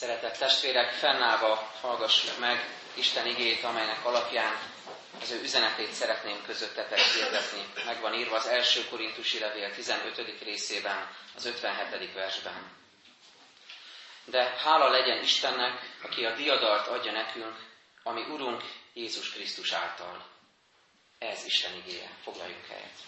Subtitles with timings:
[0.00, 4.58] Szeretett testvérek, fennállva hallgassuk meg Isten igét, amelynek alapján
[5.20, 7.82] az ő üzenetét szeretném közöttetek hirdetni.
[7.84, 10.42] Meg van írva az első korintusi levél 15.
[10.42, 12.14] részében, az 57.
[12.14, 12.70] versben.
[14.24, 17.56] De hála legyen Istennek, aki a diadalt adja nekünk,
[18.02, 18.62] ami Urunk
[18.92, 20.26] Jézus Krisztus által.
[21.18, 22.10] Ez Isten igéje.
[22.22, 22.98] Foglaljunk helyet.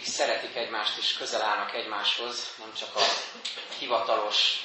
[0.00, 3.00] Akik szeretik egymást és közel állnak egymáshoz, nem csak a
[3.78, 4.64] hivatalos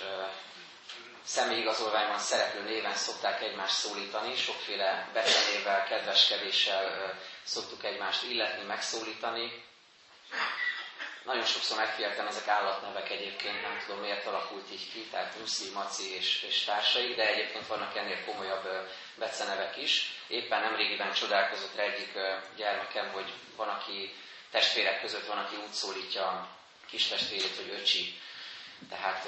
[1.23, 7.13] személyigazolványban szereplő néven szokták egymást szólítani, sokféle betenével, kedveskedéssel
[7.43, 9.63] szoktuk egymást illetni, megszólítani.
[11.23, 16.15] Nagyon sokszor megfigyeltem ezek állatnevek egyébként, nem tudom miért alakult így ki, tehát Muszi, Maci
[16.15, 20.19] és, és társai, de egyébként vannak ennél komolyabb becenevek is.
[20.27, 22.11] Éppen nemrégiben csodálkozott egyik
[22.55, 24.13] gyermekem, hogy van, aki
[24.55, 26.47] testvérek között van, aki úgy szólítja a
[26.87, 28.19] kis testvérét, hogy öcsi.
[28.89, 29.27] Tehát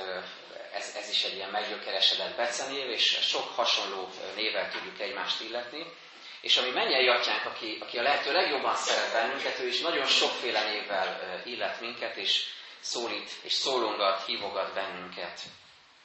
[0.73, 5.86] ez, ez is egy ilyen meggyökeresedett becenév, és sok hasonló nével tudjuk egymást illetni.
[6.42, 10.64] És ami mennyei atyánk, aki, aki a lehető legjobban szeret bennünket, ő is nagyon sokféle
[10.64, 12.44] névvel illet minket, és
[12.80, 15.41] szólít, és szólongat, hívogat bennünket.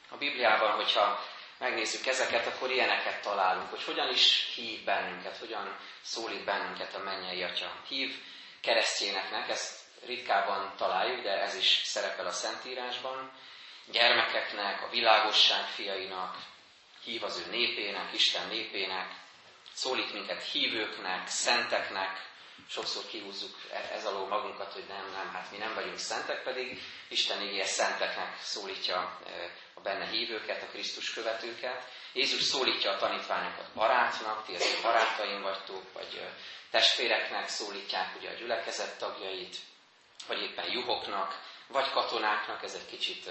[0.09, 1.25] A Bibliában, hogyha
[1.57, 7.43] megnézzük ezeket, akkor ilyeneket találunk, hogy hogyan is hív bennünket, hogyan szólít bennünket a mennyei
[7.43, 7.71] atya.
[7.87, 8.15] Hív
[8.63, 13.31] keresztjéneknek, ezt ritkában találjuk, de ez is szerepel a Szentírásban.
[13.91, 16.35] Gyermekeknek, a világosság fiainak,
[17.03, 19.11] hív az ő népének, Isten népének,
[19.73, 22.31] szólít minket hívőknek, szenteknek,
[22.69, 23.55] sokszor kihúzzuk
[23.91, 28.37] ez alól magunkat, hogy nem, nem, hát mi nem vagyunk szentek, pedig Isten igéje szenteknek
[28.41, 29.31] szólítja e,
[29.62, 31.87] a benne hívőket, a Krisztus követőket.
[32.13, 36.21] Jézus szólítja a tanítványokat barátnak, ti ezek barátaim vagytok, vagy
[36.71, 39.55] testvéreknek szólítják ugye a gyülekezet tagjait,
[40.27, 43.29] vagy éppen juhoknak, vagy katonáknak, ez egy kicsit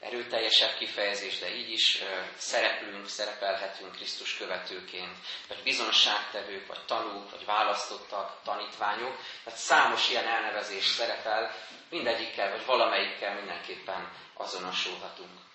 [0.00, 2.02] erőteljesebb kifejezés, de így is
[2.36, 5.16] szereplünk, szerepelhetünk Krisztus követőként,
[5.48, 9.16] vagy bizonságtevők, vagy tanúk, vagy választottak, tanítványok.
[9.44, 11.54] Tehát számos ilyen elnevezés szerepel,
[11.90, 15.47] mindegyikkel, vagy valamelyikkel mindenképpen azonosulhatunk.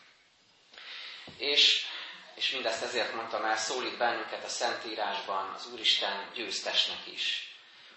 [1.37, 1.85] És,
[2.35, 7.47] és mindezt ezért mondtam el, szólít bennünket a Szentírásban az Úristen győztesnek is.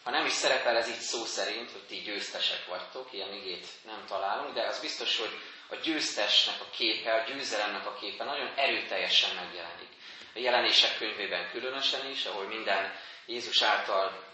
[0.03, 4.04] Ha nem is szerepel ez így szó szerint, hogy ti győztesek vagytok, ilyen igét nem
[4.06, 9.34] találunk, de az biztos, hogy a győztesnek a képe, a győzelemnek a képe nagyon erőteljesen
[9.34, 9.88] megjelenik.
[10.34, 12.94] A jelenések könyvében különösen is, ahol minden
[13.26, 14.25] Jézus által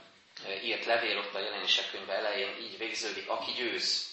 [0.63, 4.12] írt levél ott a jelenések könyve elején így végződik, aki győz,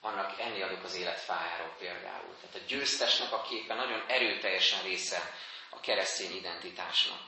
[0.00, 2.36] annak enni adok az élet fájáról például.
[2.40, 5.30] Tehát a győztesnek a képe nagyon erőteljesen része
[5.70, 7.20] a keresztény identitásnak.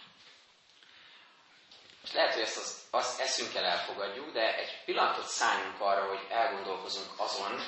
[2.04, 7.10] És lehet, hogy ezt az, az eszünkkel elfogadjuk, de egy pillanatot szálljunk arra, hogy elgondolkozunk
[7.16, 7.62] azon,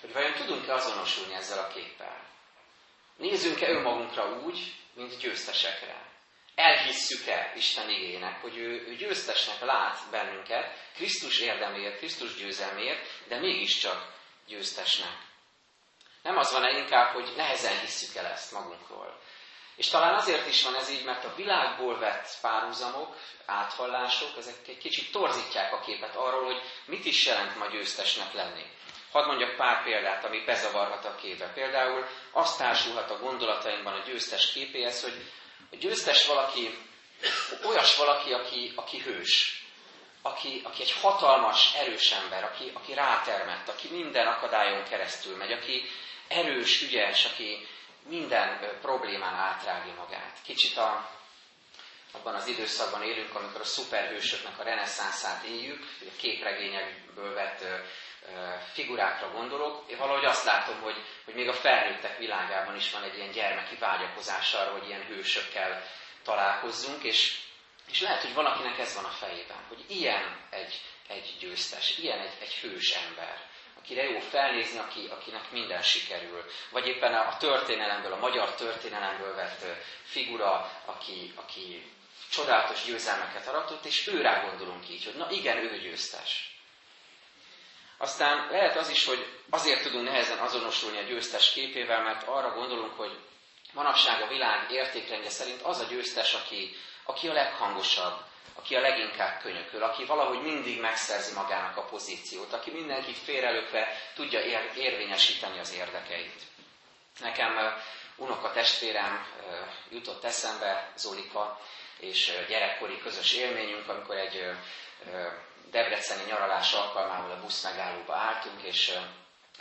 [0.00, 2.26] hogy vajon tudunk-e azonosulni ezzel a képpel.
[3.16, 6.14] Nézzünk-e önmagunkra úgy, mint győztesekre.
[6.54, 14.15] Elhisszük-e Isten igének, hogy ő, ő győztesnek lát bennünket, Krisztus érdeméért, Krisztus győzelméért, de mégiscsak
[14.46, 15.16] győztesnek.
[16.22, 19.20] Nem az van-e inkább, hogy nehezen hisszük el ezt magunkról.
[19.76, 24.78] És talán azért is van ez így, mert a világból vett párhuzamok, áthallások, ezek egy
[24.78, 28.64] kicsit torzítják a képet arról, hogy mit is jelent ma győztesnek lenni.
[29.12, 31.52] Hadd mondjak pár példát, ami bezavarhat a képbe.
[31.52, 35.32] Például azt társulhat a gondolatainkban a győztes képéhez, hogy
[35.70, 36.78] a győztes valaki
[37.64, 39.65] olyas valaki, aki, aki hős,
[40.26, 45.84] aki, aki egy hatalmas, erős ember, aki, aki rátermett, aki minden akadályon keresztül megy, aki
[46.28, 47.66] erős, ügyes, aki
[48.08, 50.38] minden problémán átrági magát.
[50.44, 51.10] Kicsit a,
[52.12, 57.64] abban az időszakban élünk, amikor a szuperhősöknek a reneszánszát éljük, a képregényekből vett
[58.72, 63.16] figurákra gondolok, én valahogy azt látom, hogy, hogy még a felnőttek világában is van egy
[63.16, 65.82] ilyen gyermeki vágyakozás arra, hogy ilyen hősökkel
[66.22, 67.38] találkozzunk, és,
[67.90, 72.32] és lehet, hogy valakinek ez van a fejében, hogy ilyen egy, egy győztes, ilyen egy,
[72.40, 73.40] egy hős ember,
[73.78, 76.44] akire jó felnézni, aki, akinek minden sikerül.
[76.70, 79.64] Vagy éppen a történelemből, a magyar történelemből vett
[80.04, 81.92] figura, aki, aki
[82.30, 86.54] csodálatos győzelmeket aratott, és őrá gondolunk így, hogy na igen, ő győztes.
[87.98, 92.96] Aztán lehet az is, hogy azért tudunk nehezen azonosulni a győztes képével, mert arra gondolunk,
[92.96, 93.18] hogy
[93.72, 98.20] manapság a világ értékrendje szerint az a győztes, aki, aki a leghangosabb,
[98.54, 104.40] aki a leginkább könyököl, aki valahogy mindig megszerzi magának a pozíciót, aki mindenkit félrelökve tudja
[104.40, 106.42] ér, érvényesíteni az érdekeit.
[107.20, 107.80] Nekem
[108.16, 109.26] unoka testvérem
[109.90, 111.60] jutott eszembe, Zolika,
[111.98, 114.50] és gyerekkori közös élményünk, amikor egy
[115.70, 118.98] debreceni nyaralás alkalmával a busz megállóba álltunk, és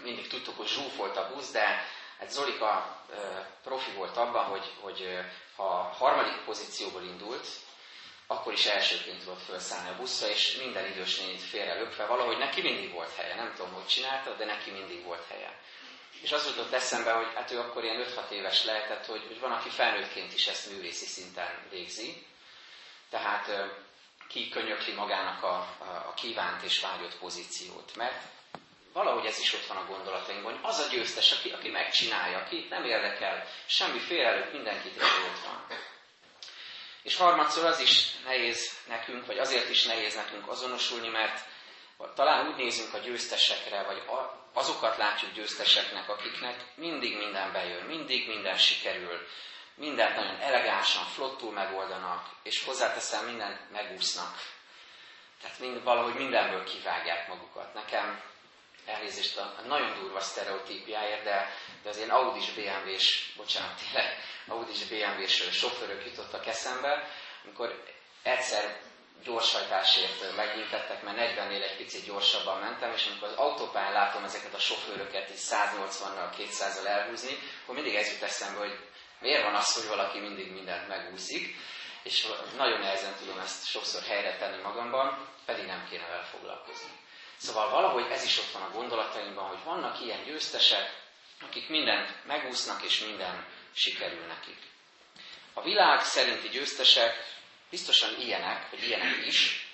[0.01, 1.85] mindig tudtuk, hogy zsúfolt a busz, de
[2.19, 2.99] hát Zolika
[3.63, 5.19] profi volt abban, hogy, hogy
[5.55, 7.47] ha harmadik pozícióból indult,
[8.27, 12.61] akkor is elsőként tudott felszállni a buszra, és minden idős nénit félre lökve, valahogy neki
[12.61, 15.59] mindig volt helye, nem tudom, hogy csinálta, de neki mindig volt helye.
[16.21, 19.51] És az jutott eszembe, hogy hát ő akkor ilyen 5-6 éves lehetett, hogy, hogy van,
[19.51, 22.25] aki felnőttként is ezt művészi szinten végzi.
[23.09, 23.51] Tehát
[24.27, 25.55] ki könyökli magának a,
[26.07, 27.95] a kívánt és vágyott pozíciót.
[27.95, 28.23] Mert
[28.95, 32.67] valahogy ez is ott van a gondolatainkban, hogy az a győztes, aki, aki megcsinálja, aki
[32.69, 35.65] nem érdekel, semmi félelőtt mindenkit, ott van.
[37.03, 41.39] És harmadszor az is nehéz nekünk, vagy azért is nehéz nekünk azonosulni, mert
[42.15, 44.03] talán úgy nézünk a győztesekre, vagy
[44.53, 49.27] azokat látjuk győzteseknek, akiknek mindig minden bejön, mindig minden sikerül,
[49.75, 54.35] mindent nagyon elegánsan, flottul megoldanak, és hozzáteszem, mindent megúsznak.
[55.41, 57.73] Tehát mind, valahogy mindenből kivágják magukat.
[57.73, 58.33] Nekem
[58.85, 61.53] elnézést a nagyon durva sztereotípiáért, de,
[61.83, 64.17] de az ilyen Audis BMW-s, bocsánat, tényleg
[64.47, 67.09] Audis BMW-s sofőrök jutottak eszembe,
[67.43, 67.83] amikor
[68.23, 68.79] egyszer
[69.23, 74.59] gyorshajtásért megbüntettek, mert 40-nél egy picit gyorsabban mentem, és amikor az autópályán látom ezeket a
[74.59, 78.79] sofőröket így 180-nal, 200-al elhúzni, akkor mindig ez jut eszembe, hogy
[79.19, 81.55] miért van az, hogy valaki mindig mindent megúszik,
[82.03, 82.27] és
[82.57, 86.89] nagyon nehezen tudom ezt sokszor helyre tenni magamban, pedig nem kéne vele foglalkozni.
[87.45, 91.03] Szóval valahogy ez is ott van a gondolataimban, hogy vannak ilyen győztesek,
[91.41, 94.57] akik mindent megúsznak, és minden sikerül nekik.
[95.53, 97.33] A világ szerinti győztesek
[97.69, 99.67] biztosan ilyenek, vagy ilyenek is,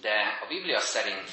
[0.00, 1.30] de a Biblia szerint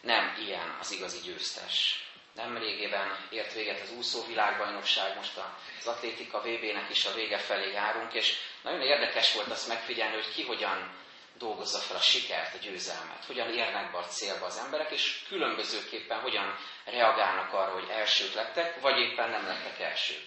[0.00, 2.02] nem ilyen az igazi győztes.
[2.34, 5.40] Nem régében ért véget az úszó világbajnokság, most
[5.80, 10.32] az atlétika VB-nek is a vége felé járunk, és nagyon érdekes volt azt megfigyelni, hogy
[10.34, 11.06] ki hogyan
[11.38, 16.20] dolgozza fel a sikert, a győzelmet, hogyan érnek be a célba az emberek, és különbözőképpen
[16.20, 20.26] hogyan reagálnak arra, hogy elsők lettek, vagy éppen nem lettek elsők.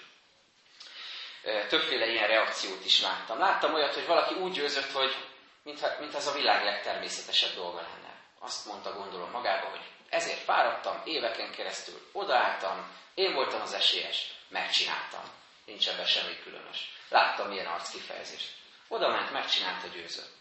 [1.68, 3.40] Többféle ilyen reakciót is láttam.
[3.40, 5.16] Láttam olyat, hogy valaki úgy győzött, hogy
[5.64, 8.20] mint, mint az a világ legtermészetesebb dolga lenne.
[8.40, 15.24] Azt mondta, gondolom magába, hogy ezért fáradtam, éveken keresztül odaálltam, én voltam az esélyes, megcsináltam.
[15.66, 16.92] Nincs ebben semmi különös.
[17.10, 18.52] Láttam ilyen arckifejezést.
[18.88, 20.40] Oda ment, megcsinálta, győzött.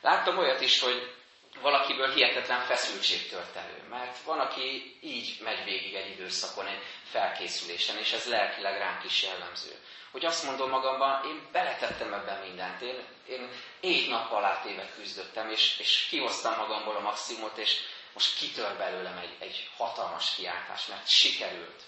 [0.00, 1.14] Láttam olyat is, hogy
[1.60, 7.98] valakiből hihetetlen feszültség tört elő, mert van, aki így megy végig egy időszakon, egy felkészülésen,
[7.98, 9.74] és ez lelkileg ránk is jellemző.
[10.10, 13.48] Hogy azt mondom magamban, én beletettem ebben mindent, én, én
[13.80, 17.76] éjt-nappal átéve küzdöttem, és, és kihoztam magamból a maximumot, és
[18.12, 21.82] most kitör belőlem egy, egy hatalmas kiáltás, mert sikerült.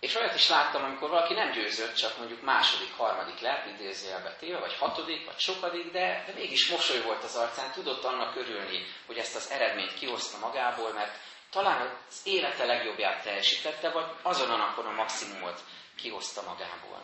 [0.00, 4.58] És olyat is láttam, amikor valaki nem győzött, csak mondjuk második, harmadik lett, idézőjelbe téve,
[4.58, 9.18] vagy hatodik, vagy sokadik, de, de mégis mosoly volt az arcán, tudott annak örülni, hogy
[9.18, 11.18] ezt az eredményt kihozta magából, mert
[11.50, 15.60] talán az élete legjobbját teljesítette, vagy azon a napon a maximumot
[15.96, 17.02] kihozta magából.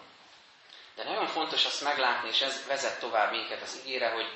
[0.95, 4.29] De nagyon fontos azt meglátni, és ez vezet tovább minket az ígére, hogy,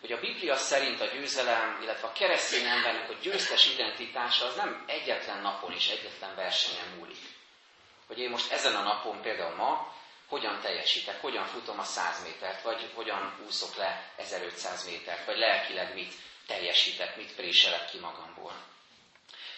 [0.00, 4.84] hogy a Biblia szerint a győzelem, illetve a keresztény embernek a győztes identitása az nem
[4.86, 7.33] egyetlen napon és egyetlen versenyen múlik
[8.06, 9.92] hogy én most ezen a napon, például ma,
[10.28, 15.94] hogyan teljesítek, hogyan futom a 100 métert, vagy hogyan úszok le 1500 métert, vagy lelkileg
[15.94, 16.14] mit
[16.46, 18.52] teljesítek, mit préselek ki magamból.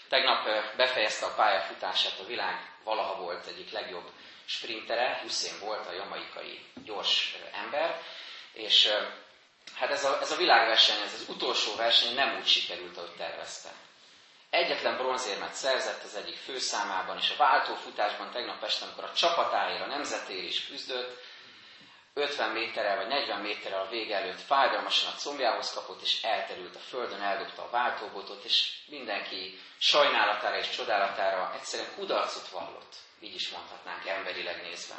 [0.08, 0.44] Tegnap
[0.76, 4.10] befejezte a pályafutását a világ valaha volt egyik legjobb
[4.44, 8.02] sprintere, Hussein volt a jamaikai gyors ember,
[8.52, 8.88] és
[9.74, 13.72] hát ez a, ez a világverseny, ez az utolsó verseny nem úgy sikerült, ahogy tervezte.
[14.56, 19.86] Egyetlen bronzérmet szerzett az egyik főszámában, és a váltófutásban tegnap este, amikor a csapatáért, a
[19.86, 21.18] nemzetér is küzdött,
[22.14, 26.78] 50 méterrel vagy 40 méterrel a vége előtt fájdalmasan a combjához kapott, és elterült a
[26.78, 34.06] földön, eldobta a váltóbotot, és mindenki sajnálatára és csodálatára egyszerűen kudarcot vallott, így is mondhatnánk
[34.06, 34.94] emberileg nézve.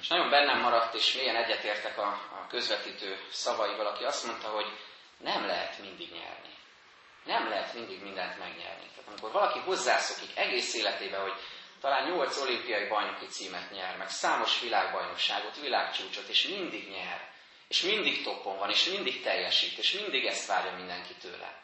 [0.00, 4.66] És nagyon bennem maradt, és mélyen egyetértek a, a közvetítő szavaival, aki azt mondta, hogy
[5.18, 6.54] nem lehet mindig nyerni.
[7.26, 8.86] Nem lehet mindig mindent megnyerni.
[8.88, 11.34] Tehát amikor valaki hozzászokik egész életébe, hogy
[11.80, 17.30] talán nyolc olimpiai bajnoki címet nyer, meg számos világbajnokságot, világcsúcsot, és mindig nyer,
[17.68, 21.60] és mindig toppon van, és mindig teljesít, és mindig ezt várja mindenki tőle.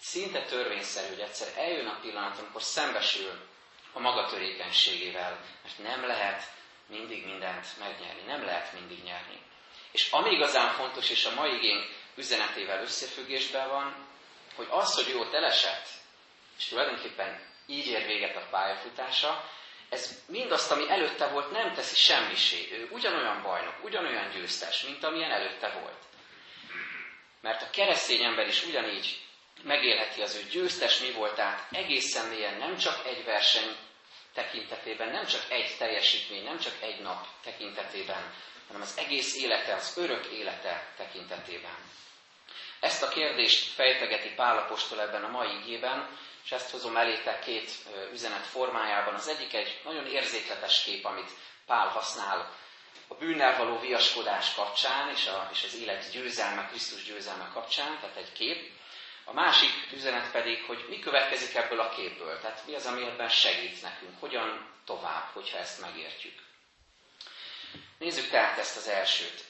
[0.00, 3.48] Szinte törvényszerű, hogy egyszer eljön a pillanat, amikor szembesül
[3.92, 6.42] a maga törékenységével, mert nem lehet
[6.86, 9.40] mindig mindent megnyerni, nem lehet mindig nyerni.
[9.92, 14.10] És ami igazán fontos, és a mai igény üzenetével összefüggésben van,
[14.54, 15.86] hogy az, hogy ő ott elesett,
[16.58, 19.50] és tulajdonképpen így ér véget a pályafutása,
[19.88, 22.68] ez mindazt, ami előtte volt, nem teszi semmisé.
[22.72, 26.02] Ő ugyanolyan bajnok, ugyanolyan győztes, mint amilyen előtte volt.
[27.40, 29.20] Mert a keresztény ember is ugyanígy
[29.62, 33.76] megélheti az ő győztes mi voltát egészen mélyen, nem csak egy verseny
[34.34, 38.34] tekintetében, nem csak egy teljesítmény, nem csak egy nap tekintetében,
[38.66, 41.76] hanem az egész élete, az örök élete tekintetében.
[42.82, 47.70] Ezt a kérdést fejtegeti Pálapostól ebben a mai igében, és ezt hozom elétek két
[48.12, 49.14] üzenet formájában.
[49.14, 51.30] Az egyik egy nagyon érzékletes kép, amit
[51.66, 52.52] Pál használ
[53.08, 58.16] a bűnnel való viaskodás kapcsán, és, a, és az élet győzelme, Krisztus győzelme kapcsán, tehát
[58.16, 58.70] egy kép.
[59.24, 63.28] A másik üzenet pedig, hogy mi következik ebből a képből, tehát mi az, ami ebben
[63.28, 66.38] segít nekünk, hogyan tovább, hogyha ezt megértjük.
[67.98, 69.44] Nézzük tehát ezt az elsőt.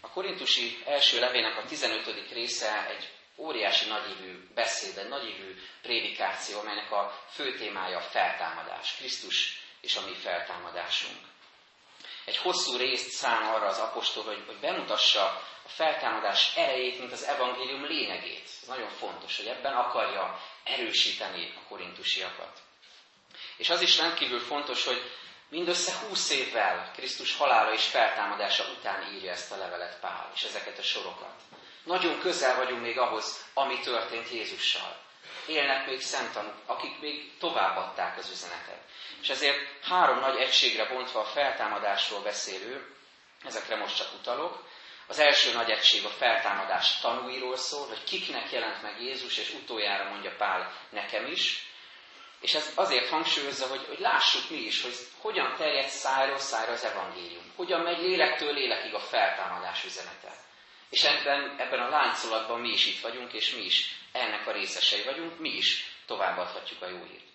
[0.00, 2.30] A korintusi első levének a 15.
[2.32, 9.60] része egy óriási nagyívű beszéd, egy nagyívű prédikáció, amelynek a fő témája a feltámadás, Krisztus
[9.80, 11.18] és a mi feltámadásunk.
[12.24, 15.24] Egy hosszú részt szán arra az apostol, hogy, hogy bemutassa
[15.64, 18.48] a feltámadás erejét, mint az evangélium lényegét.
[18.62, 22.58] Ez nagyon fontos, hogy ebben akarja erősíteni a korintusiakat.
[23.56, 25.02] És az is rendkívül fontos, hogy
[25.48, 30.78] mindössze húsz évvel Krisztus halála és feltámadása után írja ezt a levelet Pál, és ezeket
[30.78, 31.34] a sorokat.
[31.84, 34.96] Nagyon közel vagyunk még ahhoz, ami történt Jézussal.
[35.46, 38.80] Élnek még szemtanúk, akik még továbbadták az üzenetet.
[39.20, 42.94] És ezért három nagy egységre bontva a feltámadásról beszélő,
[43.44, 44.66] ezekre most csak utalok.
[45.06, 50.10] Az első nagy egység a feltámadás tanúiról szól, hogy kiknek jelent meg Jézus, és utoljára
[50.10, 51.67] mondja Pál nekem is.
[52.40, 56.84] És ez azért hangsúlyozza, hogy, hogy lássuk mi is, hogy hogyan terjed szájról szájra az
[56.84, 57.52] evangélium.
[57.56, 60.32] Hogyan megy lélektől lélekig a feltámadás üzenete.
[60.90, 65.02] És ebben, ebben a láncolatban mi is itt vagyunk, és mi is ennek a részesei
[65.02, 67.26] vagyunk, mi is továbbadhatjuk a jó hírt.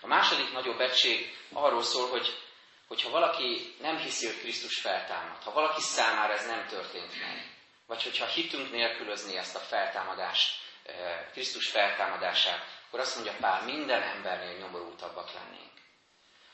[0.00, 2.38] A második nagyobb egység arról szól, hogy
[2.86, 7.50] hogyha valaki nem hiszi, hogy Krisztus feltámad, ha valaki számára ez nem történt meg,
[7.86, 14.02] vagy hogyha hitünk nélkülözni ezt a feltámadást, eh, Krisztus feltámadását, akkor azt mondja Pál, minden
[14.02, 15.72] embernél nyomorultabbak lennénk.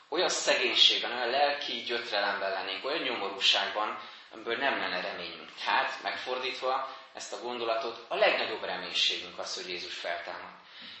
[0.09, 3.99] Olyan szegénységben, olyan lelki gyötrelemben lennénk, olyan nyomorúságban,
[4.31, 5.49] amiből nem lenne reményünk.
[5.65, 10.51] Tehát, megfordítva ezt a gondolatot, a legnagyobb reménységünk az, hogy Jézus feltámad.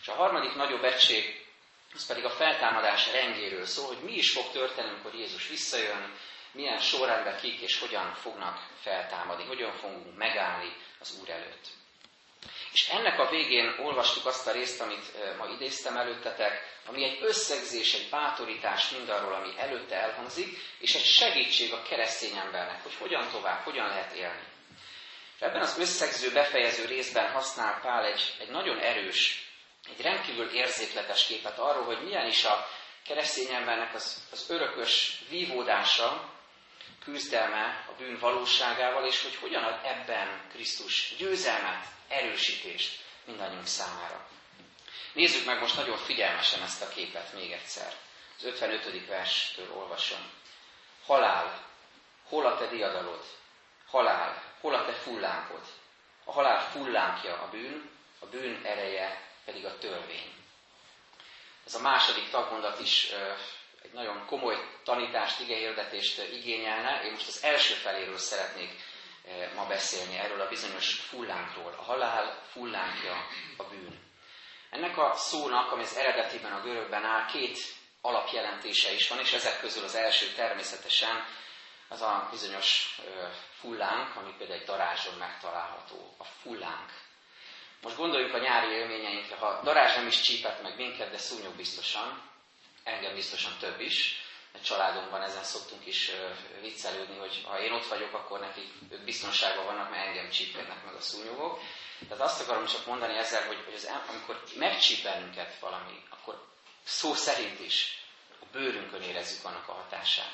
[0.01, 1.45] És a harmadik nagyobb egység,
[1.93, 6.17] az pedig a feltámadás rendjéről szól, hogy mi is fog történni, amikor Jézus visszajön,
[6.51, 11.67] milyen sorrendben kik és hogyan fognak feltámadni, hogyan fogunk megállni az Úr előtt.
[12.73, 17.93] És ennek a végén olvastuk azt a részt, amit ma idéztem előttetek, ami egy összegzés,
[17.93, 23.63] egy bátorítás mindarról, ami előtte elhangzik, és egy segítség a keresztény embernek, hogy hogyan tovább,
[23.63, 24.43] hogyan lehet élni.
[25.35, 29.51] És ebben az összegző, befejező részben használ Pál egy, egy nagyon erős,
[29.89, 32.67] egy rendkívül érzékletes képet arról, hogy milyen is a
[33.05, 36.32] keresztény embernek az, az örökös vívódása,
[37.03, 44.27] küzdelme a bűn valóságával, és hogy hogyan ad ebben Krisztus győzelmet, erősítést mindannyiunk számára.
[45.13, 47.93] Nézzük meg most nagyon figyelmesen ezt a képet még egyszer.
[48.37, 49.07] Az 55.
[49.07, 50.31] verstől olvasom.
[51.05, 51.65] Halál,
[52.27, 53.23] hol a te diadalod?
[53.87, 55.61] Halál, hol a te fullánkod?
[56.25, 60.33] A halál fullánkja a bűn, a bűn ereje pedig a törvény.
[61.65, 63.11] Ez a második tagmondat is
[63.93, 67.03] nagyon komoly tanítást, igehirdetést igényelne.
[67.03, 68.69] Én most az első feléről szeretnék
[69.55, 71.75] ma beszélni, erről a bizonyos fullánkról.
[71.77, 74.01] A halál fullánkja a bűn.
[74.69, 77.57] Ennek a szónak, ami az eredetiben a görögben áll, két
[78.01, 81.25] alapjelentése is van, és ezek közül az első természetesen
[81.87, 82.99] az a bizonyos
[83.59, 86.15] fullánk, ami például egy darázson megtalálható.
[86.17, 86.91] A fullánk.
[87.81, 92.31] Most gondoljunk a nyári élményeinkre, ha darázs nem is csípett meg minket, de szúnyog biztosan,
[92.83, 94.23] engem biztosan több is,
[94.53, 96.11] egy családunkban ezen szoktunk is
[96.61, 100.93] viccelődni, hogy ha én ott vagyok, akkor nekik ők biztonságban vannak, mert engem csípkednek meg
[100.93, 101.61] a szúnyogok.
[102.07, 106.47] Tehát azt akarom csak mondani ezzel, hogy, hogy az, amikor megcsíp bennünket valami, akkor
[106.83, 108.03] szó szerint is
[108.41, 110.33] a bőrünkön érezzük annak a hatását.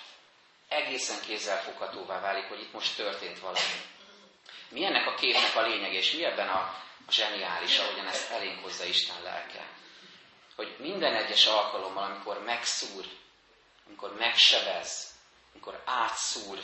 [0.68, 3.82] Egészen kézzelfoghatóvá válik, hogy itt most történt valami.
[4.70, 6.60] Mi ennek a képnek a lényeg, és mi ebben a,
[7.08, 9.68] a zseniális, ahogyan ezt elénk hozza Isten lelke?
[10.60, 13.06] Hogy minden egyes alkalommal, amikor megszúr,
[13.88, 15.13] amikor megsebez,
[15.54, 16.60] amikor átszúr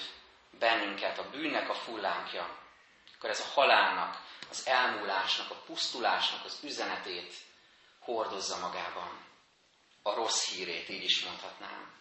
[0.59, 2.57] bennünket a bűnnek a fullánkja,
[3.15, 7.33] akkor ez a halálnak, az elmúlásnak, a pusztulásnak az üzenetét
[7.99, 9.25] hordozza magában.
[10.01, 11.93] A rossz hírét, így is mondhatnám.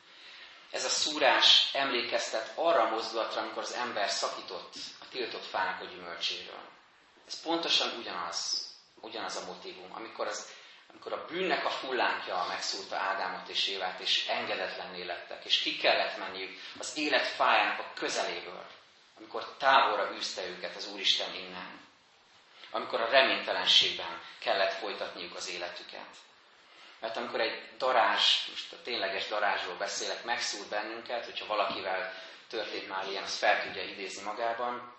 [0.70, 5.84] Ez a szúrás emlékeztet arra a mozdulatra, amikor az ember szakított a tiltott fának a
[5.84, 6.68] gyümölcséről.
[7.26, 8.68] Ez pontosan ugyanaz,
[9.00, 10.62] ugyanaz a motivum, amikor az
[10.94, 16.16] amikor a bűnnek a fullánkja megszúrta Ádámot és Évát, és engedetlenné lettek, és ki kellett
[16.18, 18.66] menniük az élet fájának a közeléből,
[19.16, 21.80] amikor távolra űzte őket az Úristen innen,
[22.70, 26.16] amikor a reménytelenségben kellett folytatniuk az életüket.
[27.00, 32.12] Mert amikor egy darázs, most a tényleges darázsról beszélek, megszúr bennünket, hogyha valakivel
[32.48, 34.94] történt már ilyen, az fel tudja idézni magában,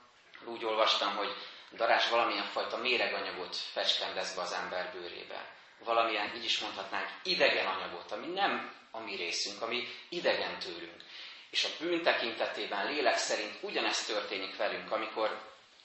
[0.46, 1.36] úgy olvastam, hogy
[1.72, 5.55] darázs valamilyen fajta méreganyagot fecskendez be az ember bőrébe.
[5.80, 11.04] Valamilyen, így is mondhatnánk, idegen anyagot, ami nem a mi részünk, ami idegen tőlünk.
[11.50, 15.42] És a bűn tekintetében lélek szerint ugyanezt történik velünk, amikor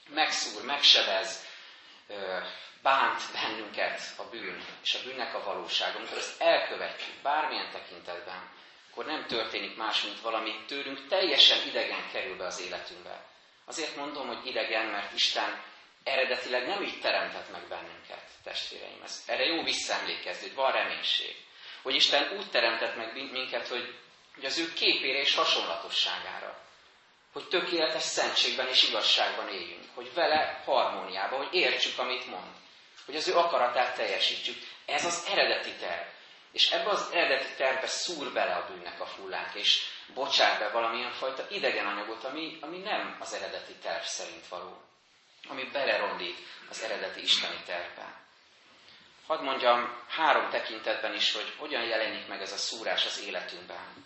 [0.09, 1.45] megszúr, megsebez,
[2.81, 5.95] bánt bennünket a bűn, és a bűnnek a valóság.
[5.95, 8.49] Amikor ezt elkövetjük bármilyen tekintetben,
[8.91, 13.25] akkor nem történik más, mint valami tőlünk teljesen idegen kerül be az életünkbe.
[13.65, 15.63] Azért mondom, hogy idegen, mert Isten
[16.03, 19.01] eredetileg nem így teremtett meg bennünket, testvéreim.
[19.03, 21.35] Ez, erre jó visszaemlékezni, hogy van reménység.
[21.81, 23.95] Hogy Isten úgy teremtett meg minket, hogy,
[24.35, 26.59] hogy az ő képére és hasonlatosságára.
[27.33, 29.85] Hogy tökéletes szentségben és igazságban éljünk.
[29.93, 32.55] Hogy vele harmóniában, hogy értsük, amit mond.
[33.05, 34.57] Hogy az ő akaratát teljesítsük.
[34.85, 36.07] Ez az eredeti terv.
[36.51, 39.81] És ebbe az eredeti tervbe szúr bele a bűnnek a fullánk, és
[40.13, 44.81] bocsát be valamilyen fajta idegen anyagot, ami, ami nem az eredeti terv szerint való
[45.47, 46.37] ami belerondít
[46.69, 48.19] az eredeti isteni tervbe.
[49.27, 54.05] Hadd mondjam három tekintetben is, hogy hogyan jelenik meg ez a szúrás az életünkben.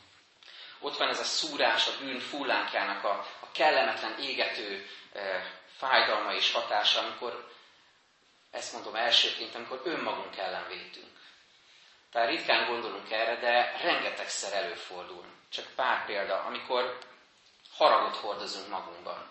[0.79, 6.51] Ott van ez a szúrás, a bűn fullánkjának a, a kellemetlen, égető e, fájdalma és
[6.51, 7.51] hatása, amikor,
[8.51, 11.15] ezt mondom elsőként, amikor önmagunk ellen vétünk.
[12.11, 15.25] Tehát ritkán gondolunk erre, de rengetegszer előfordul.
[15.49, 16.97] Csak pár példa, amikor
[17.77, 19.29] haragot hordozunk magunkban.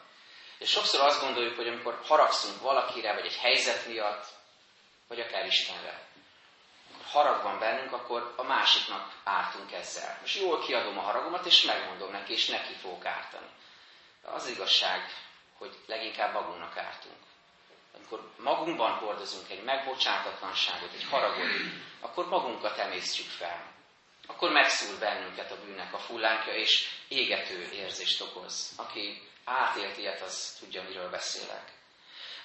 [0.58, 4.26] És sokszor azt gondoljuk, hogy amikor haragszunk valakire, vagy egy helyzet miatt,
[5.08, 6.02] vagy akár Istenre,
[6.92, 10.18] akkor harag van bennünk, akkor a másiknak ártunk ezzel.
[10.20, 13.46] Most jól kiadom a haragomat, és megmondom neki, és neki fogok ártani.
[14.23, 15.00] De az igazság,
[15.58, 17.16] hogy leginkább magunknak ártunk.
[17.94, 21.50] Amikor magunkban hordozunk egy megbocsátatlanságot, egy haragot,
[22.00, 23.73] akkor magunkat emésztjük fel.
[24.26, 28.73] Akkor megszúr bennünket a bűnnek a fullánkja, és égető érzést okoz.
[28.76, 31.73] Aki átélt ilyet, az tudja, miről beszélek.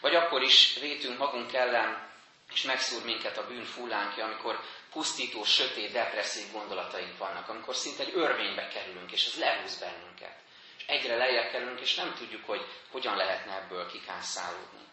[0.02, 2.08] Vagy akkor is vétünk magunk ellen,
[2.54, 4.60] és megszúr minket a bűn fullánkja, amikor
[4.92, 10.36] pusztító, sötét, depresszív gondolataink vannak, amikor szinte egy örvénybe kerülünk, és ez lehúz bennünket.
[10.78, 14.88] És egyre lejjebb kerülünk, és nem tudjuk, hogy hogyan lehetne ebből kikánszálódni.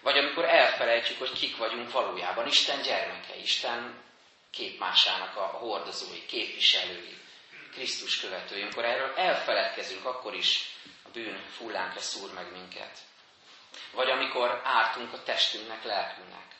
[0.00, 4.02] Vagy amikor elfelejtjük, hogy kik vagyunk valójában, Isten gyermeke, Isten
[4.50, 7.18] képmásának a hordozói, képviselői,
[7.72, 8.62] Krisztus követői.
[8.62, 10.74] Amikor erről elfeledkezünk, akkor is
[11.14, 12.98] bűn fullánkra szúr meg minket.
[13.92, 16.54] Vagy amikor ártunk a testünknek, lelkünknek.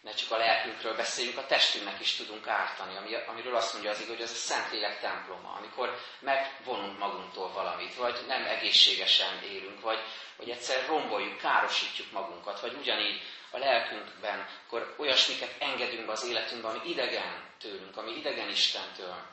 [0.00, 4.00] Ne csak a lelkünkről beszéljünk, a testünknek is tudunk ártani, ami, amiről azt mondja az
[4.00, 9.98] igaz, hogy ez a Szentlélek temploma, amikor megvonunk magunktól valamit, vagy nem egészségesen élünk, vagy,
[10.36, 16.68] vagy egyszer romboljuk, károsítjuk magunkat, vagy ugyanígy a lelkünkben, akkor olyasmiket engedünk be az életünkbe,
[16.68, 19.26] ami idegen tőlünk, ami idegen Istentől,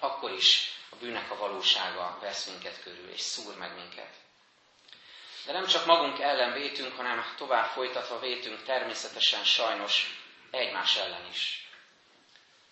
[0.00, 4.14] akkor is a bűnnek a valósága vesz minket körül, és szúr meg minket.
[5.46, 11.66] De nem csak magunk ellen vétünk, hanem tovább folytatva vétünk természetesen sajnos egymás ellen is.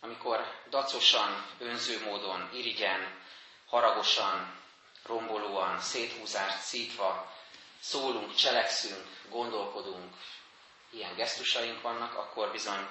[0.00, 3.18] Amikor dacosan, önző módon, irigyen,
[3.66, 4.58] haragosan,
[5.02, 7.34] rombolóan, széthúzást szítva
[7.80, 10.14] szólunk, cselekszünk, gondolkodunk,
[10.90, 12.88] ilyen gesztusaink vannak, akkor bizony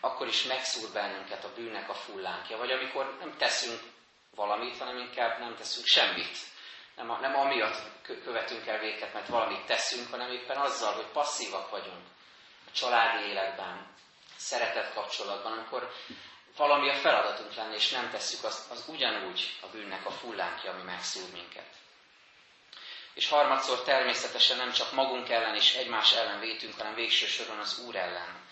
[0.00, 2.56] akkor is megszúr bennünket a bűnnek a fullánkja.
[2.56, 3.80] Vagy amikor nem teszünk
[4.34, 6.38] valamit, hanem inkább nem teszünk semmit.
[6.96, 12.06] Nem, nem amiatt követünk el véket, mert valamit teszünk, hanem éppen azzal, hogy passzívak vagyunk
[12.66, 13.86] a családi életben,
[14.36, 15.92] szeretett kapcsolatban, amikor
[16.56, 20.82] valami a feladatunk lenne, és nem tesszük, az, az ugyanúgy a bűnnek a fullánkja, ami
[20.82, 21.66] megszúr minket.
[23.14, 27.78] És harmadszor természetesen nem csak magunk ellen és egymás ellen vétünk, hanem végső soron az
[27.78, 28.43] Úr ellen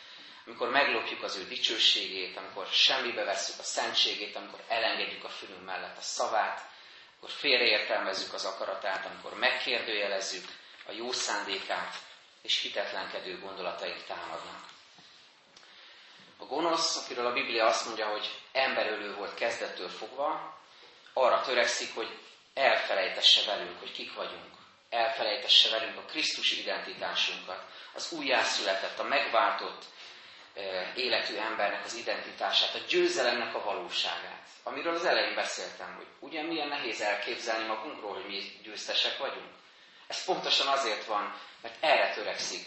[0.47, 5.99] amikor meglopjuk az ő dicsőségét, amikor semmibe vesszük a szentségét, amikor elengedjük a fülünk mellett
[5.99, 6.71] a szavát,
[7.17, 10.45] akkor félreértelmezzük az akaratát, amikor megkérdőjelezzük
[10.87, 11.95] a jó szándékát,
[12.43, 14.71] és hitetlenkedő gondolataink támadnak.
[16.37, 20.59] A gonosz, akiről a Biblia azt mondja, hogy emberölő volt kezdettől fogva,
[21.13, 22.19] arra törekszik, hogy
[22.55, 24.55] elfelejtesse velünk, hogy kik vagyunk.
[24.91, 29.85] Elfelejtesse velünk a Krisztusi identitásunkat, az újjászületett, a megváltott,
[30.95, 34.47] életű embernek az identitását, a győzelemnek a valóságát.
[34.63, 39.51] Amiről az elején beszéltem, hogy ugye milyen nehéz elképzelni magunkról, hogy mi győztesek vagyunk.
[40.07, 42.67] Ez pontosan azért van, mert erre törekszik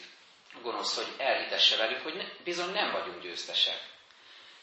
[0.53, 3.79] a gonosz, hogy elhitesse velük, hogy ne, bizony nem vagyunk győztesek.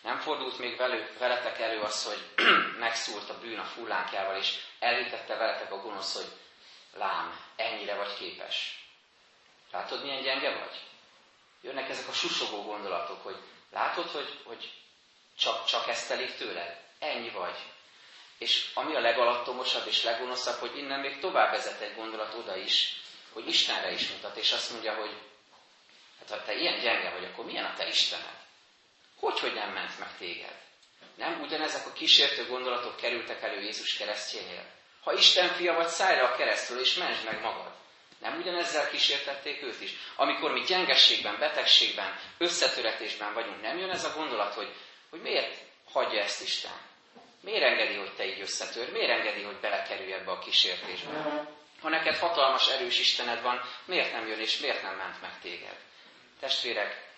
[0.03, 2.47] Nem fordult még velük, veletek elő az, hogy
[2.79, 6.33] megszúrt a bűn a fullánkjával, és elhitette veletek a gonosz, hogy
[6.95, 8.85] lám, ennyire vagy képes.
[9.73, 10.81] Látod, milyen gyenge vagy?
[11.63, 13.37] Jönnek ezek a susogó gondolatok, hogy
[13.71, 14.73] látod, hogy, hogy
[15.39, 16.81] csak, csak ezt telik tőled?
[16.99, 17.57] Ennyi vagy.
[18.39, 23.01] És ami a legalattomosabb és leggonoszabb, hogy innen még tovább vezet egy gondolat oda is,
[23.33, 25.11] hogy Istenre is mutat, és azt mondja, hogy
[26.19, 28.41] hát ha te ilyen gyenge vagy, akkor milyen a te Istened?
[29.19, 30.61] Hogy, hogy nem ment meg téged?
[31.15, 34.65] Nem ugyanezek a kísértő gondolatok kerültek elő Jézus keresztjénél?
[35.03, 37.73] Ha Isten fia vagy, szállj a keresztül, és mentsd meg magad.
[38.23, 39.95] Nem ugyanezzel kísértették őt is?
[40.17, 44.75] Amikor mi gyengességben, betegségben, összetöretésben vagyunk, nem jön ez a gondolat, hogy,
[45.11, 45.57] hogy miért
[45.93, 46.73] hagyja ezt Isten?
[47.41, 48.93] Miért engedi, hogy te így összetör?
[48.93, 51.47] Miért engedi, hogy belekerülj ebbe a kísértésbe?
[51.81, 55.77] Ha neked hatalmas, erős Istened van, miért nem jön és miért nem ment meg téged?
[56.41, 57.11] Testvérek,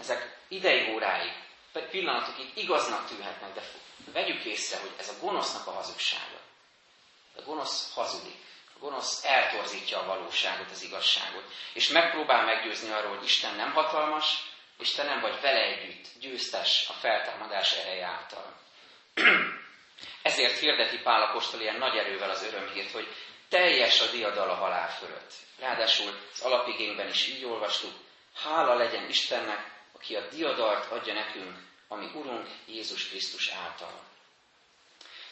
[0.00, 1.32] ezek ideig, óráig,
[1.90, 3.62] pillanatokig igaznak tűnhetnek, de
[4.12, 6.40] vegyük észre, hogy ez a gonosznak a hazugsága.
[7.36, 8.46] A gonosz hazudik.
[8.80, 11.44] Gonosz eltorzítja a valóságot, az igazságot.
[11.72, 16.88] És megpróbál meggyőzni arról, hogy Isten nem hatalmas, és te nem vagy vele együtt győztes
[16.88, 18.60] a feltámadás ereje által.
[20.22, 23.08] Ezért hirdeti Pál Apostol ilyen nagy erővel az örömhírt, hogy
[23.48, 25.32] teljes a diadal a halál fölött.
[25.58, 27.92] Ráadásul az alapigényben is így olvastuk,
[28.34, 31.56] hála legyen Istennek, aki a diadalt adja nekünk,
[31.88, 34.00] ami Urunk Jézus Krisztus által.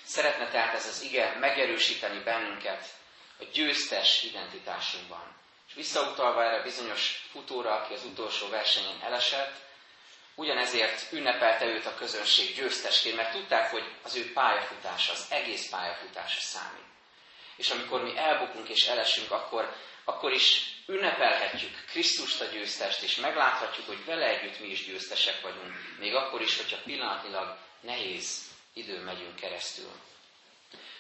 [0.05, 2.87] Szeretne tehát ez az ige megerősíteni bennünket
[3.39, 5.35] a győztes identitásunkban.
[5.69, 9.65] És visszautalva erre bizonyos futóra, aki az utolsó versenyen elesett,
[10.35, 16.41] ugyanezért ünnepelte őt a közönség győztesként, mert tudták, hogy az ő pályafutása, az egész pályafutása
[16.41, 16.85] számít.
[17.57, 23.87] És amikor mi elbukunk és elesünk, akkor, akkor is ünnepelhetjük Krisztust a győztest, és megláthatjuk,
[23.87, 28.41] hogy vele együtt mi is győztesek vagyunk, még akkor is, hogyha pillanatnyilag nehéz
[28.75, 29.91] időn megyünk keresztül.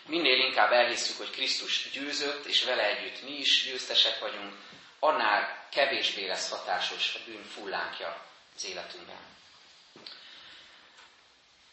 [0.06, 4.54] Minél inkább elhisszük, hogy Krisztus győzött, és vele együtt mi is győztesek vagyunk,
[4.98, 8.22] annál kevésbé lesz hatásos a bűn fullánkja
[8.56, 9.34] az életünkben.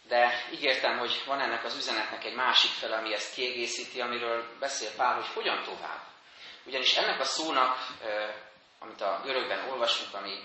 [0.08, 4.92] De ígértem, hogy van ennek az üzenetnek egy másik fele, ami ezt kiegészíti, amiről beszél
[4.96, 6.02] Pál, hogy hogyan tovább.
[6.64, 7.88] Ugyanis ennek a szónak,
[8.80, 10.40] amit a görögben olvasunk, ami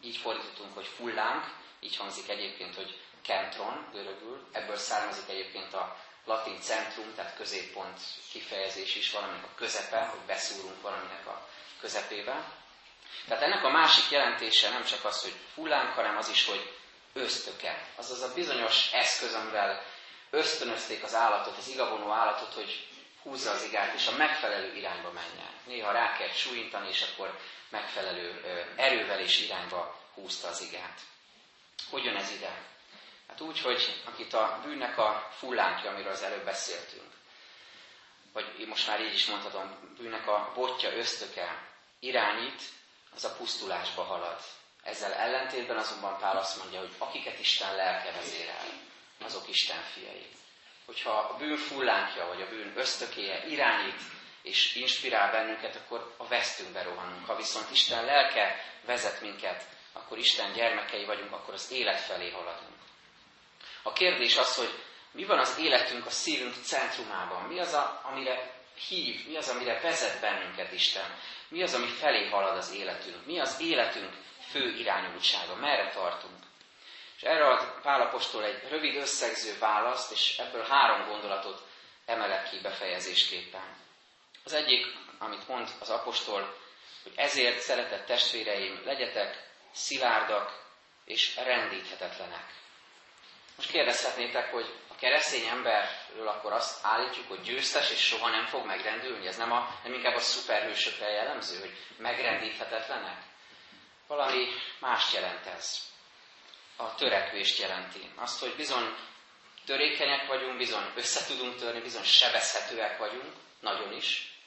[0.00, 1.44] így fordítottunk, hogy fullánk,
[1.80, 8.96] így hangzik egyébként, hogy kentron görögül, ebből származik egyébként a latin centrum, tehát középpont kifejezés
[8.96, 11.48] is, valaminek a közepe, hogy beszúrunk valaminek a
[11.80, 12.52] közepébe.
[13.28, 16.76] Tehát ennek a másik jelentése nem csak az, hogy fullánk, hanem az is, hogy
[17.12, 17.86] ösztöke.
[17.96, 19.84] Azaz a bizonyos eszköz, amivel
[20.30, 22.88] ösztönözték az állatot, az igavonó állatot, hogy
[23.22, 25.52] húzza az igát, és a megfelelő irányba menjen.
[25.66, 28.44] Néha rá kell súlyintani, és akkor megfelelő
[28.76, 31.00] erővel és irányba húzta az igát.
[31.90, 32.62] Hogyan ez ide?
[33.28, 37.12] Hát úgy, hogy akit a bűnnek a fullánkja, amiről az előbb beszéltünk,
[38.32, 42.62] vagy most már így is mondhatom, bűnnek a botja, ösztöke irányít,
[43.14, 44.40] az a pusztulásba halad.
[44.82, 48.66] Ezzel ellentétben azonban Pál azt mondja, hogy akiket Isten lelke vezérel,
[49.24, 50.28] azok Isten fiai.
[50.86, 54.00] Hogyha a bűn fullánkja, vagy a bűn ösztökéje irányít
[54.42, 57.26] és inspirál bennünket, akkor a vesztünkbe rohanunk.
[57.26, 62.73] Ha viszont Isten lelke vezet minket, akkor Isten gyermekei vagyunk, akkor az élet felé haladunk.
[63.86, 67.42] A kérdés az, hogy mi van az életünk, a szívünk centrumában?
[67.42, 68.52] Mi az, a, amire
[68.88, 71.18] hív, mi az, amire vezet bennünket Isten?
[71.48, 73.26] Mi az, ami felé halad az életünk?
[73.26, 74.12] Mi az életünk
[74.50, 75.54] fő irányultsága?
[75.54, 76.38] Merre tartunk?
[77.16, 81.62] És erre ad Pálapostól egy rövid összegző választ, és ebből három gondolatot
[82.06, 83.76] emelek ki befejezésképpen.
[84.44, 84.86] Az egyik,
[85.18, 86.56] amit mond az apostol,
[87.02, 90.62] hogy ezért szeretett testvéreim, legyetek szilárdak
[91.04, 92.62] és rendíthetetlenek.
[93.74, 99.26] Kérdezhetnétek, hogy a keresztény emberről akkor azt állítjuk, hogy győztes és soha nem fog megrendülni.
[99.26, 103.22] Ez nem, a, nem inkább a szuperhősökre jellemző, hogy megrendíthetetlenek?
[104.06, 104.46] Valami
[104.80, 105.78] mást jelent ez.
[106.76, 108.10] A törekvést jelenti.
[108.16, 108.94] Azt, hogy bizony
[109.66, 114.38] törékenyek vagyunk, bizony összetudunk törni, bizony sebezhetőek vagyunk, nagyon is.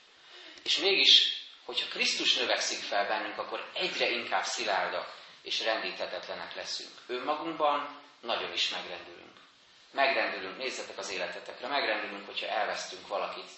[0.64, 6.92] És mégis, hogyha Krisztus növekszik fel bennünk, akkor egyre inkább szilárdak és rendíthetetlenek leszünk.
[7.08, 9.38] Önmagunkban nagyon is megrendülünk.
[9.92, 13.50] Megrendülünk, nézzetek az életetekre, megrendülünk, hogyha elvesztünk valakit,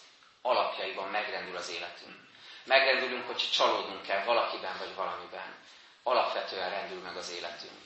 [0.41, 2.15] alapjaiban megrendül az életünk.
[2.63, 5.55] Megrendülünk, hogy csalódunk el valakiben vagy valamiben.
[6.03, 7.81] Alapvetően rendül meg az életünk.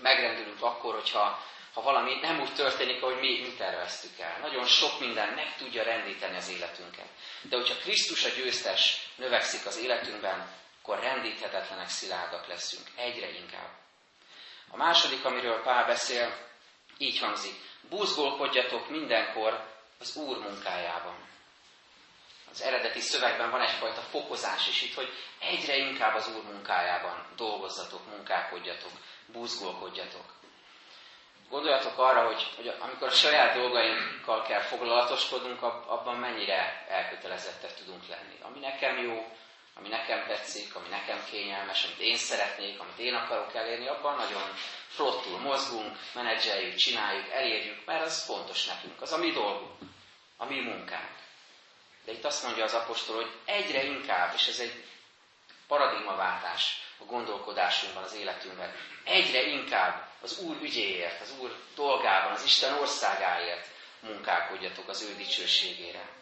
[0.00, 1.42] Megrendülünk akkor, hogyha
[1.72, 4.38] ha valami nem úgy történik, ahogy mi, mi terveztük el.
[4.38, 7.08] Nagyon sok minden meg tudja rendíteni az életünket.
[7.42, 10.50] De hogyha Krisztus a győztes növekszik az életünkben,
[10.82, 12.86] akkor rendíthetetlenek, szilárdak leszünk.
[12.96, 13.87] Egyre inkább.
[14.70, 16.36] A második, amiről Pál beszél,
[16.98, 17.54] így hangzik.
[17.88, 19.64] Búzgolkodjatok mindenkor
[19.98, 21.14] az Úr munkájában.
[22.50, 28.06] Az eredeti szövegben van egyfajta fokozás is itt, hogy egyre inkább az Úr munkájában dolgozzatok,
[28.06, 28.92] munkálkodjatok,
[29.26, 30.36] búzgolkodjatok.
[31.48, 38.36] Gondoljatok arra, hogy, hogy amikor a saját dolgainkkal kell foglalatoskodnunk, abban mennyire elkötelezettek tudunk lenni.
[38.42, 39.32] Ami nekem jó,
[39.78, 44.54] ami nekem tetszik, ami nekem kényelmes, amit én szeretnék, amit én akarok elérni, abban nagyon
[44.88, 49.78] flottul mozgunk, menedzseljük, csináljuk, elérjük, mert az fontos nekünk, az a mi dolgunk,
[50.36, 51.16] a mi munkánk.
[52.04, 54.84] De itt azt mondja az apostol, hogy egyre inkább, és ez egy
[55.66, 62.72] paradigmaváltás a gondolkodásunkban, az életünkben, egyre inkább az Úr ügyéért, az Úr dolgában, az Isten
[62.72, 63.66] országáért
[64.00, 66.17] munkálkodjatok az ő dicsőségére.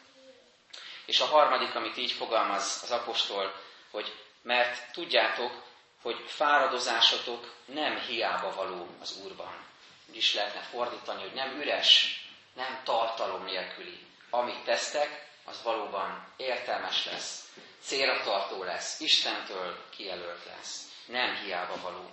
[1.06, 3.54] És a harmadik, amit így fogalmaz az apostol,
[3.90, 5.62] hogy mert tudjátok,
[6.02, 9.64] hogy fáradozásotok nem hiába való az Úrban.
[10.08, 12.20] Úgy is lehetne fordítani, hogy nem üres,
[12.54, 14.06] nem tartalom nélküli.
[14.30, 17.48] Amit tesztek, az valóban értelmes lesz,
[17.80, 20.88] célra tartó lesz, Istentől kijelölt lesz.
[21.06, 22.10] Nem hiába való.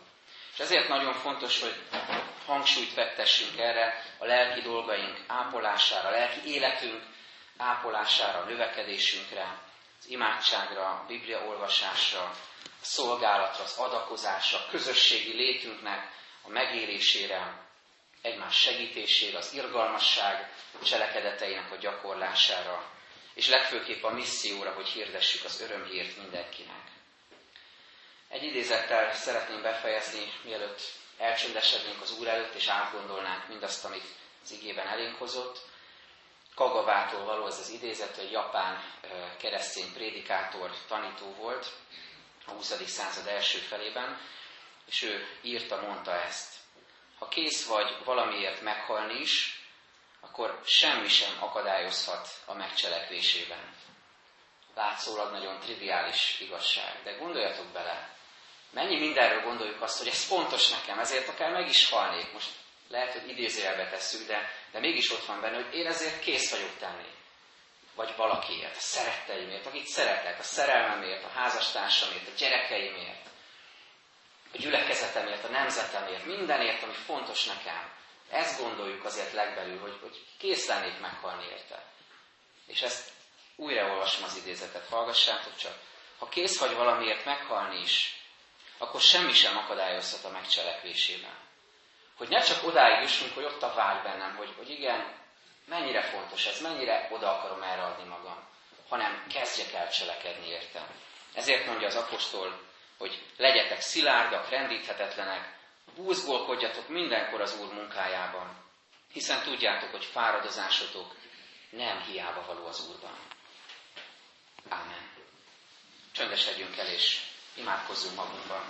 [0.53, 1.75] És ezért nagyon fontos, hogy
[2.45, 7.03] hangsúlyt fektessünk erre a lelki dolgaink ápolására, a lelki életünk
[7.57, 9.57] ápolására, növekedésünkre,
[9.99, 12.19] az imádságra, a Biblia olvasásra,
[12.63, 16.11] a szolgálatra, az adakozásra, a közösségi létünknek
[16.41, 17.61] a megélésére,
[18.21, 22.91] egymás segítésére, az irgalmasság cselekedeteinek a gyakorlására,
[23.33, 26.81] és legfőképp a misszióra, hogy hirdessük az örömhírt mindenkinek.
[28.29, 30.81] Egy idézettel szeretném befejezni, mielőtt
[31.17, 34.05] elcsöndesednénk az Úr előtt, és átgondolnánk mindazt, amit
[34.43, 35.59] az igében elénk hozott.
[36.55, 38.83] Kagavától való ez az idézet, hogy japán
[39.37, 41.71] keresztény prédikátor, tanító volt
[42.45, 42.89] a 20.
[42.89, 44.19] század első felében,
[44.85, 46.53] és ő írta, mondta ezt.
[47.19, 49.61] Ha kész vagy valamiért meghalni is,
[50.19, 53.75] akkor semmi sem akadályozhat a megcselekvésében.
[54.75, 58.17] Látszólag nagyon triviális igazság, de gondoljatok bele,
[58.69, 62.33] mennyi mindenről gondoljuk azt, hogy ez fontos nekem, ezért akár meg is halnék.
[62.33, 62.49] Most
[62.87, 66.77] lehet, hogy idézőjelbe tesszük, de, de mégis ott van benne, hogy én ezért kész vagyok
[66.77, 67.11] tenni.
[67.95, 73.25] Vagy valakiért, a szeretteimért, akit szeretek, a szerelmemért, a házastársamért, a gyerekeimért,
[74.53, 77.91] a gyülekezetemért, a nemzetemért, mindenért, ami fontos nekem.
[78.29, 81.83] Ezt gondoljuk azért legbelül, hogy, hogy kész lennék meghalni érte.
[82.67, 83.09] És ezt
[83.55, 85.77] újra olvasom az idézetet, hallgassátok csak.
[86.17, 88.21] Ha kész vagy valamiért meghalni is,
[88.77, 91.42] akkor semmi sem akadályozhat a megcselekvésében.
[92.17, 95.13] Hogy ne csak odáig jussunk, hogy ott a vágy bennem, hogy, hogy igen,
[95.65, 98.47] mennyire fontos ez, mennyire oda akarom erre adni magam,
[98.89, 100.87] hanem kezdjek el cselekedni érte.
[101.33, 102.61] Ezért mondja az apostol,
[102.97, 105.57] hogy legyetek szilárdak, rendíthetetlenek,
[105.95, 108.63] búzgolkodjatok mindenkor az Úr munkájában,
[109.11, 111.15] hiszen tudjátok, hogy fáradozásotok
[111.69, 113.17] nem hiába való az Úrban.
[114.69, 115.11] Ámen.
[116.11, 117.21] Csöndesedjünk el, és
[117.55, 118.63] imádkozzunk magunkban.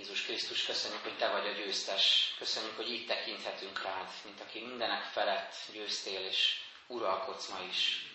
[0.00, 2.34] Jézus Krisztus, köszönjük, hogy Te vagy a győztes.
[2.38, 8.06] Köszönjük, hogy így tekinthetünk rád, mint aki mindenek felett győztél és uralkodsz ma is.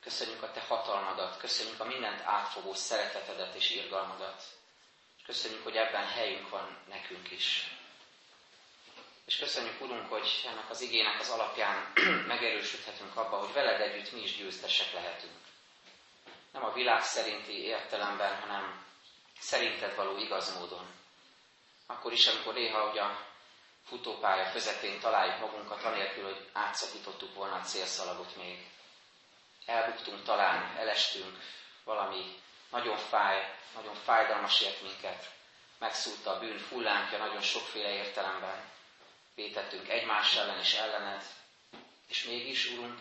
[0.00, 4.42] Köszönjük a Te hatalmadat, köszönjük a mindent átfogó szeretetedet és irgalmadat.
[5.26, 7.76] Köszönjük, hogy ebben helyünk van nekünk is.
[9.26, 11.92] És köszönjük, Urunk, hogy ennek az igének az alapján
[12.32, 15.38] megerősödhetünk abba, hogy veled együtt mi is győztesek lehetünk.
[16.52, 18.84] Nem a világ szerinti értelemben, hanem
[19.38, 20.97] szerinted való igaz módon.
[21.90, 23.26] Akkor is, amikor néha hogy a
[23.84, 28.66] futópálya közepén találjuk magunkat, anélkül, hogy átszakítottuk volna a célszalagot még.
[29.66, 31.38] Elbuktunk talán, elestünk,
[31.84, 35.30] valami nagyon fáj, nagyon fájdalmas ért minket.
[35.78, 38.70] Megszúrta a bűn fullánkja nagyon sokféle értelemben.
[39.34, 41.22] Vétettünk egymás ellen és ellened,
[42.08, 42.98] És mégis, Urunk,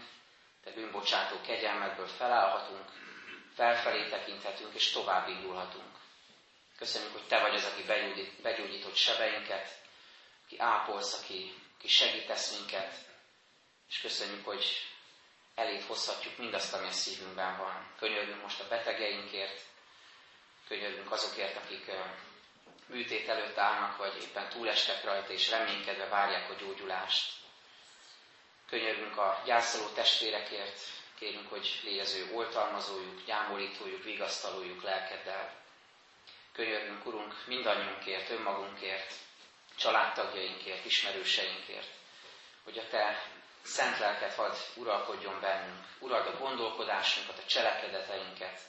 [0.63, 2.85] Te bűnbocsátó kegyelmedből felállhatunk,
[3.55, 5.97] felfelé tekinthetünk, és tovább indulhatunk.
[6.77, 9.81] Köszönjük, hogy Te vagy az, aki begyógyít, begyógyított sebeinket,
[10.45, 12.93] aki ápolsz, aki, aki segítesz minket,
[13.89, 14.65] és köszönjük, hogy
[15.55, 17.93] elét hozhatjuk mindazt, ami a szívünkben van.
[17.99, 19.61] Könyörgünk most a betegeinkért,
[20.67, 21.91] könyörgünk azokért, akik
[22.87, 27.31] műtét előtt állnak, vagy éppen túlestek rajta, és reménykedve várják a gyógyulást.
[28.69, 30.79] Könyörgünk a gyászoló testvérekért,
[31.19, 35.65] kérünk, hogy légy az ő oltalmazójuk, gyámolítójuk, vigasztalójuk lelkeddel.
[36.57, 39.13] Könyörgünk, Urunk, mindannyiunkért, önmagunkért,
[39.75, 41.87] családtagjainkért, ismerőseinkért,
[42.63, 43.23] hogy a Te
[43.63, 48.59] szent lelket hadd uralkodjon bennünk, urald a gondolkodásunkat, a cselekedeteinket,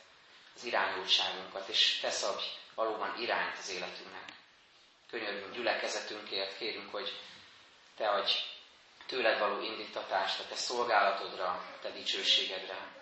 [0.55, 2.43] az irányultságunkat, és te szabj
[2.75, 4.25] valóban irányt az életünknek.
[5.11, 7.21] Könyörgünk gyülekezetünkért, kérünk, hogy
[7.97, 8.33] te adj
[9.07, 12.98] tőled való indítatást a te szolgálatodra, a te dicsőségedre,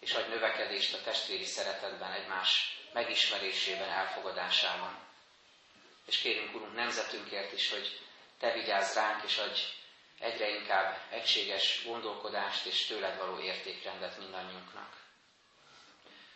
[0.00, 4.98] és adj növekedést a testvéri szeretetben, egymás megismerésében, elfogadásában.
[6.06, 8.00] És kérünk, Urunk, nemzetünkért is, hogy
[8.38, 9.60] Te vigyázz ránk, és adj
[10.18, 14.96] egyre inkább egységes gondolkodást és tőled való értékrendet mindannyiunknak.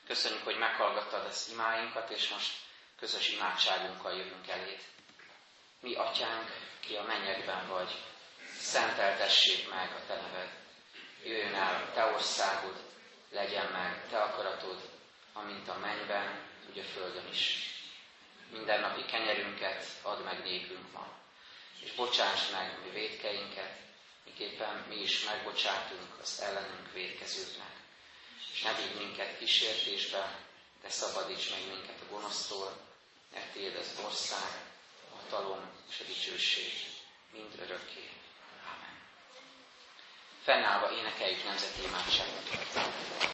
[0.07, 2.53] Köszönjük, hogy meghallgattad az imáinkat, és most
[2.99, 4.81] közös imádságunkkal jövünk eléd.
[5.81, 7.91] Mi, Atyánk, ki a mennyekben vagy,
[8.59, 10.49] szenteltessék meg a Te neved.
[11.25, 12.90] Jöjjön el a Te országod,
[13.31, 14.91] legyen meg Te akaratod,
[15.33, 17.69] amint a mennyben, úgy a földön is.
[18.51, 21.07] Mindennapi kenyerünket add meg nékünk ma,
[21.81, 23.79] és bocsáss meg mi védkeinket,
[24.25, 27.73] miképpen mi is megbocsátunk az ellenünk védkezőknek.
[28.53, 30.39] És ne vigy minket kísértésbe,
[30.83, 32.77] de szabadíts meg minket a gonosztól,
[33.33, 34.51] mert Tiéd az ország,
[35.13, 36.73] a hatalom és a dicsőség
[37.33, 38.20] mind örökké.
[40.45, 43.31] Fennállva énekeljük nemzeti imádságot.